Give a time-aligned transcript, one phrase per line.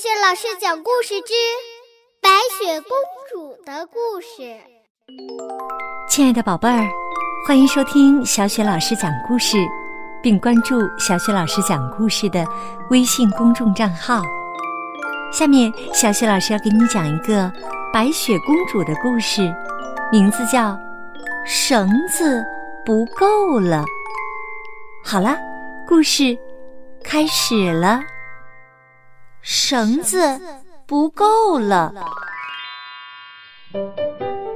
[0.00, 1.34] 雪老师讲故事之
[2.22, 2.90] 白雪公
[3.30, 4.56] 主的故事。
[6.08, 6.88] 亲爱的宝贝儿，
[7.46, 9.58] 欢迎收听小雪老师讲故事，
[10.22, 12.42] 并关注小雪老师讲故事的
[12.88, 14.22] 微信公众账号。
[15.30, 17.52] 下面，小雪老师要给你讲一个
[17.92, 19.54] 白雪公主的故事，
[20.10, 20.70] 名字叫
[21.44, 22.42] 《绳子
[22.86, 23.84] 不够了》。
[25.04, 25.36] 好了，
[25.86, 26.38] 故事
[27.04, 28.00] 开始了。
[29.70, 30.18] 绳子
[30.84, 31.94] 不够了。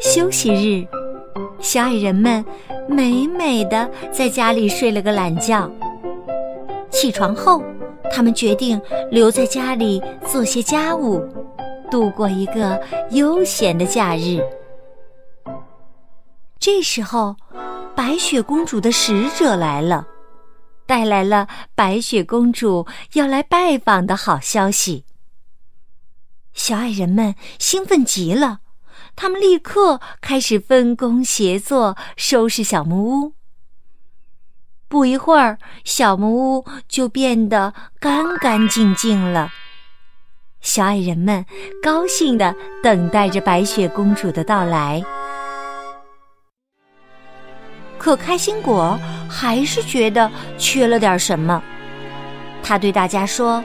[0.00, 0.84] 休息日，
[1.60, 2.44] 小矮人们
[2.88, 5.70] 美美的在家里睡了个懒觉。
[6.90, 7.62] 起床后，
[8.12, 11.24] 他们决定留在家里做些家务，
[11.88, 12.76] 度过一个
[13.12, 14.40] 悠闲的假日。
[16.58, 17.36] 这时候，
[17.94, 20.04] 白雪公主的使者来了。
[20.86, 25.04] 带来了白雪公主要来拜访的好消息。
[26.54, 28.60] 小矮人们兴奋极了，
[29.14, 33.32] 他们立刻开始分工协作收拾小木屋。
[34.88, 39.50] 不一会儿，小木屋就变得干干净净了。
[40.60, 41.44] 小矮人们
[41.82, 45.04] 高兴地等待着白雪公主的到来。
[47.98, 51.62] 可开心果还是觉得缺了点什么。
[52.62, 53.62] 他对大家说：“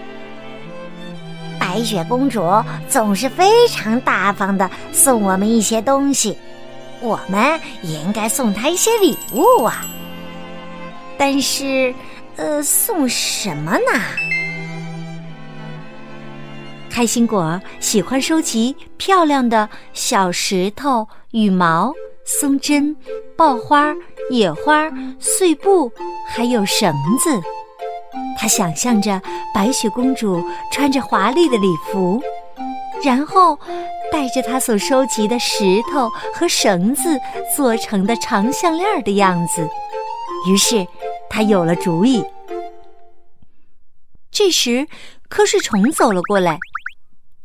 [1.60, 2.44] 白雪公主
[2.88, 6.38] 总是非常大方的送我们一些东西，
[7.02, 9.86] 我们也应该送她一些礼物啊。
[11.18, 11.94] 但是，
[12.36, 14.02] 呃，送什么呢？”
[16.92, 21.94] 开心果喜欢收集漂亮的小石头、羽毛、
[22.26, 22.96] 松针、
[23.36, 23.96] 爆花。
[24.32, 25.92] 野花、碎布，
[26.26, 27.30] 还有绳子。
[28.40, 29.22] 他想象着
[29.54, 32.22] 白雪公主穿着华丽的礼服，
[33.04, 33.60] 然后
[34.10, 37.20] 带着她所收集的石头和绳子
[37.56, 39.70] 做成的长项链的样子。
[40.50, 40.88] 于是，
[41.30, 42.24] 他有了主意。
[44.32, 44.88] 这时，
[45.30, 46.58] 瞌睡虫走了过来。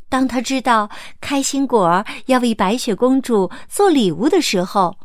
[0.09, 0.89] 当他知道
[1.21, 4.97] 开心果要为白雪公主做礼物的时候，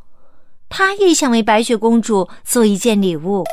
[0.72, 3.44] 他也想为白雪公主做一件礼物。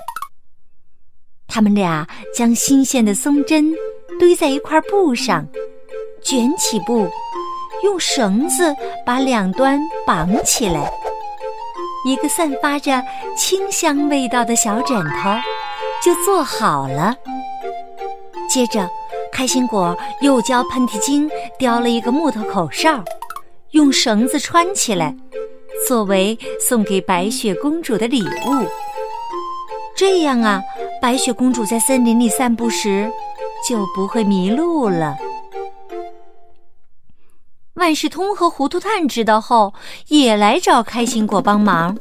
[1.48, 3.74] 他们俩将新鲜的松针
[4.20, 5.44] 堆在一块布上，
[6.22, 7.10] 卷起布，
[7.82, 8.74] 用绳子
[9.04, 10.90] 把两端绑起来。
[12.06, 13.02] 一个散发着
[13.36, 15.30] 清香味道的小枕头
[16.02, 17.16] 就做好了。
[18.48, 18.88] 接着，
[19.32, 21.28] 开心果又教喷嚏精
[21.58, 23.02] 雕了一个木头口哨，
[23.72, 25.14] 用绳子穿起来。
[25.86, 28.66] 作为送给白雪公主的礼物，
[29.96, 30.62] 这样啊，
[31.00, 33.10] 白雪公主在森林里散步时
[33.66, 35.16] 就不会迷路了。
[37.74, 39.72] 万事通和糊涂蛋知道后，
[40.08, 41.96] 也来找开心果帮忙。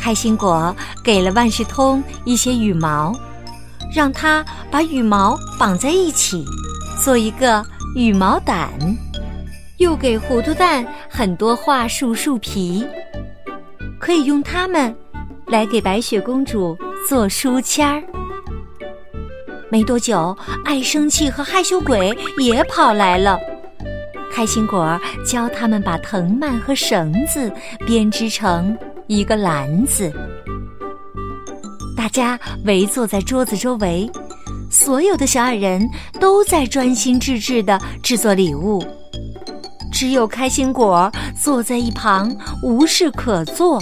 [0.00, 0.74] 开心果
[1.04, 3.14] 给了万事通一些羽毛，
[3.94, 6.44] 让他把羽毛绑在一起，
[7.02, 7.64] 做一个
[7.94, 8.68] 羽毛掸。
[9.80, 12.86] 又给糊涂蛋很多桦树树皮，
[13.98, 14.94] 可以用它们
[15.46, 16.76] 来给白雪公主
[17.08, 18.02] 做书签儿。
[19.70, 20.36] 没多久，
[20.66, 23.40] 爱生气和害羞鬼也跑来了。
[24.30, 27.50] 开心果教他们把藤蔓和绳子
[27.86, 28.76] 编织成
[29.06, 30.12] 一个篮子。
[31.96, 34.10] 大家围坐在桌子周围，
[34.70, 35.88] 所有的小矮人
[36.20, 38.84] 都在专心致志地制作礼物。
[40.00, 43.78] 只有开心果坐在一旁无事可做，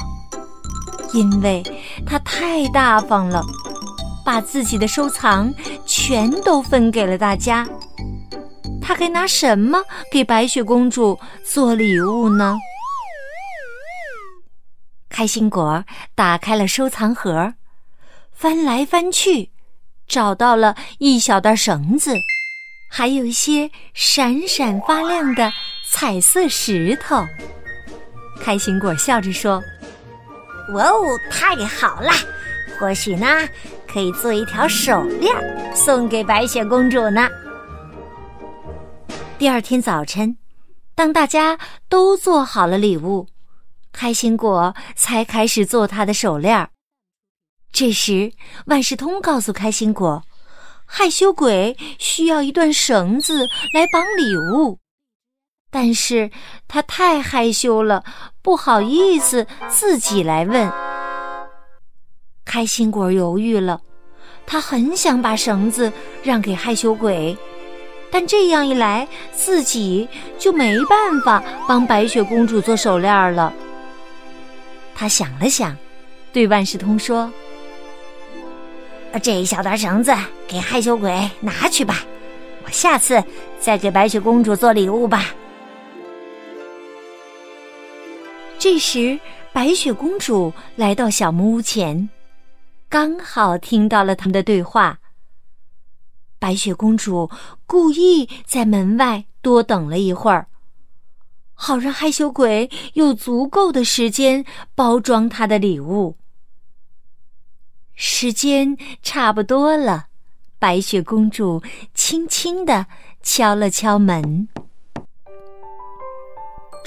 [1.12, 1.62] 因为
[2.04, 3.40] 他太大方了，
[4.24, 5.54] 把自己的收藏
[5.86, 7.64] 全都分给了大家。
[8.82, 9.80] 他该拿什么
[10.10, 12.58] 给白雪公主做礼物呢？
[15.08, 15.84] 开心果
[16.16, 17.54] 打开了收藏盒，
[18.32, 19.52] 翻来翻去，
[20.08, 22.16] 找到了一小段绳子，
[22.90, 25.52] 还有一些闪闪发亮的。
[25.90, 27.26] 彩色石头，
[28.40, 29.60] 开心果笑着说
[30.74, 32.12] ：“哇哦，太好了！
[32.78, 33.26] 或许呢，
[33.90, 35.34] 可以做一条手链
[35.74, 37.26] 送给白雪公主呢。”
[39.38, 40.36] 第二天早晨，
[40.94, 41.58] 当大家
[41.88, 43.26] 都做好了礼物，
[43.90, 46.68] 开心果才开始做他的手链。
[47.72, 48.32] 这时，
[48.66, 50.22] 万事通告诉开心果，
[50.84, 54.78] 害羞鬼需要一段绳子来绑礼物。
[55.70, 56.30] 但是
[56.66, 58.02] 他太害羞了，
[58.40, 60.72] 不好意思自己来问。
[62.44, 63.80] 开心果犹豫了，
[64.46, 65.92] 他很想把绳子
[66.22, 67.36] 让给害羞鬼，
[68.10, 73.52] 但这样一来，自己就没办法帮白雪公主做手链了。
[74.94, 75.76] 他想了想，
[76.32, 77.30] 对万事通说
[79.22, 80.14] ：“这一小段绳子
[80.46, 82.02] 给害羞鬼拿去吧，
[82.64, 83.22] 我下次
[83.60, 85.26] 再给白雪公主做礼物吧。”
[88.58, 89.20] 这时，
[89.52, 92.08] 白雪公主来到小木屋前，
[92.88, 94.98] 刚好听到了他们的对话。
[96.40, 97.30] 白雪公主
[97.66, 100.48] 故意在门外多等了一会儿，
[101.54, 104.44] 好让害羞鬼有足够的时间
[104.74, 106.16] 包装她的礼物。
[107.94, 110.06] 时间差不多了，
[110.58, 111.62] 白雪公主
[111.94, 112.86] 轻轻地
[113.22, 114.48] 敲了敲门。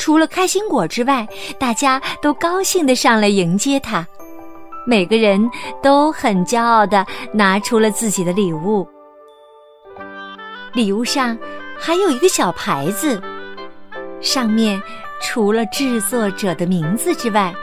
[0.02, 1.28] 除了开心果之外，
[1.60, 4.04] 大家都高兴地上来迎接他，
[4.84, 5.48] 每个人
[5.84, 8.88] 都很骄傲地拿出了自己的礼物。
[10.74, 11.38] 礼物上
[11.80, 13.22] 还有一个小牌子，
[14.22, 14.82] 上面
[15.22, 17.54] 除了制作者的名字之外，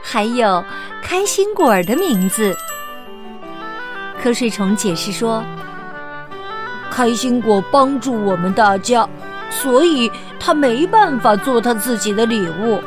[0.00, 0.62] 还有
[1.02, 2.56] 开心果的名字。
[4.22, 5.42] 瞌睡虫解释说
[6.88, 9.08] ：“开心果帮助我们大家，
[9.62, 12.80] 所以他没办法做他自己的礼物，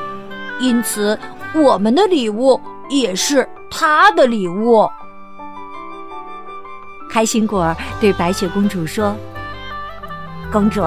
[0.60, 1.18] 因此
[1.54, 2.60] 我们的礼物
[2.90, 4.90] 也是他的礼物。”
[7.10, 9.16] 开心果对白雪公主说。
[10.52, 10.84] 公主，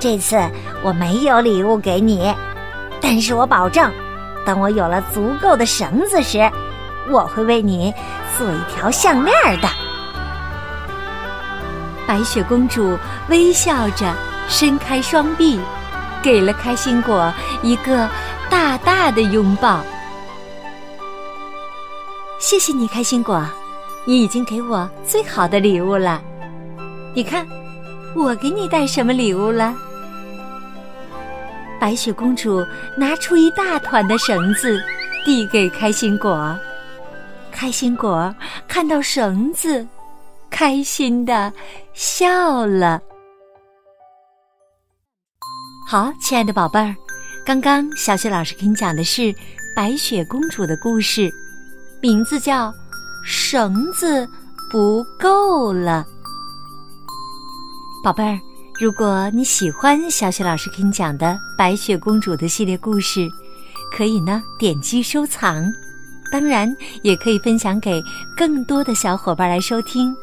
[0.00, 0.36] 这次
[0.82, 2.34] 我没有礼物给你，
[3.02, 3.92] 但是我保证，
[4.46, 6.50] 等我有了足够的绳子时，
[7.10, 7.92] 我会为你
[8.38, 9.68] 做一条项链的。
[12.06, 12.98] 白雪公主
[13.28, 14.14] 微笑着
[14.48, 15.58] 伸开双臂，
[16.22, 17.32] 给了开心果
[17.62, 18.08] 一个
[18.50, 19.80] 大大的拥抱。
[22.38, 23.44] 谢谢你，开心果，
[24.04, 26.22] 你已经给我最好的礼物了。
[27.14, 27.46] 你看。
[28.16, 29.74] 我给你带什么礼物了？
[31.80, 32.64] 白雪公主
[32.96, 34.80] 拿出一大团的绳子，
[35.24, 36.56] 递给开心果。
[37.50, 38.32] 开心果
[38.68, 39.84] 看到绳子，
[40.48, 41.52] 开心的
[41.92, 43.02] 笑了。
[45.86, 46.96] 好，亲爱的宝贝儿，
[47.44, 49.34] 刚刚小雪老师给你讲的是
[49.76, 51.30] 白雪公主的故事，
[52.00, 52.70] 名字叫
[53.22, 54.26] 《绳子
[54.70, 56.06] 不够了》。
[58.02, 58.40] 宝贝儿，
[58.80, 61.26] 如果你喜欢小雪老师给你讲的
[61.56, 63.28] 《白雪公主》的系列故事，
[63.94, 65.70] 可以呢点击收藏，
[66.32, 68.02] 当然也可以分享给
[68.34, 70.16] 更多的小伙伴来收听。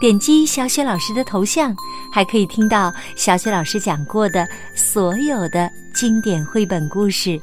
[0.00, 1.76] 点击小雪老师的头像，
[2.10, 7.38] 还可以听到小雪老师讲过的所有的经典绘本故事。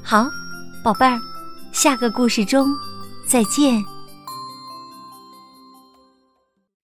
[0.00, 0.28] 好，
[0.84, 1.18] 宝贝儿，
[1.72, 2.68] 下个故事中
[3.26, 3.95] 再见。